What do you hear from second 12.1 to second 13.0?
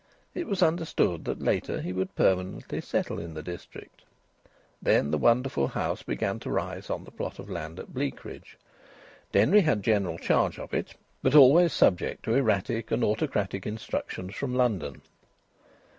to erratic